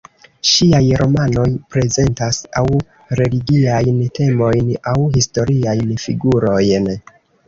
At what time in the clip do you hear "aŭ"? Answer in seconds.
2.61-2.63, 4.93-4.95